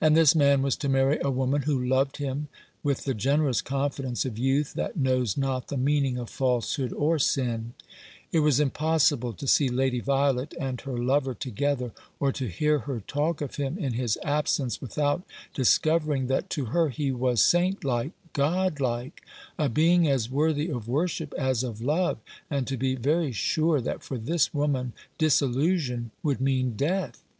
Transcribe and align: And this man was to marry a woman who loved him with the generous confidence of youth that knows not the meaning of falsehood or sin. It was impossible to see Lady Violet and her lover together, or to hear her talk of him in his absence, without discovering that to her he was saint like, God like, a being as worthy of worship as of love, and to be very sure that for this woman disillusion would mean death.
And 0.00 0.16
this 0.16 0.36
man 0.36 0.62
was 0.62 0.76
to 0.76 0.88
marry 0.88 1.18
a 1.20 1.28
woman 1.28 1.62
who 1.62 1.84
loved 1.84 2.18
him 2.18 2.46
with 2.84 3.02
the 3.02 3.12
generous 3.12 3.60
confidence 3.60 4.24
of 4.24 4.38
youth 4.38 4.74
that 4.74 4.96
knows 4.96 5.36
not 5.36 5.66
the 5.66 5.76
meaning 5.76 6.16
of 6.16 6.30
falsehood 6.30 6.92
or 6.92 7.18
sin. 7.18 7.74
It 8.30 8.38
was 8.38 8.60
impossible 8.60 9.32
to 9.32 9.46
see 9.48 9.68
Lady 9.68 9.98
Violet 9.98 10.54
and 10.60 10.80
her 10.82 10.96
lover 10.96 11.34
together, 11.34 11.90
or 12.20 12.30
to 12.30 12.46
hear 12.46 12.78
her 12.86 13.00
talk 13.00 13.40
of 13.40 13.56
him 13.56 13.76
in 13.78 13.94
his 13.94 14.16
absence, 14.22 14.80
without 14.80 15.24
discovering 15.54 16.28
that 16.28 16.48
to 16.50 16.66
her 16.66 16.90
he 16.90 17.10
was 17.10 17.42
saint 17.42 17.82
like, 17.82 18.12
God 18.34 18.78
like, 18.78 19.22
a 19.58 19.68
being 19.68 20.06
as 20.06 20.30
worthy 20.30 20.68
of 20.68 20.86
worship 20.86 21.34
as 21.36 21.64
of 21.64 21.80
love, 21.80 22.18
and 22.48 22.64
to 22.68 22.76
be 22.76 22.94
very 22.94 23.32
sure 23.32 23.80
that 23.80 24.04
for 24.04 24.18
this 24.18 24.54
woman 24.54 24.92
disillusion 25.18 26.12
would 26.22 26.40
mean 26.40 26.76
death. 26.76 27.24